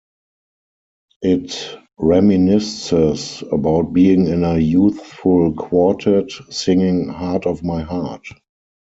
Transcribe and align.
It 1.21 1.77
reminisces 1.99 3.43
about 3.53 3.93
being 3.93 4.25
in 4.25 4.43
a 4.43 4.57
youthful 4.57 5.53
quartet, 5.53 6.31
singing 6.49 7.07
"Heart 7.09 7.45
of 7.45 7.63
My 7.63 7.83
Heart". 7.83 8.25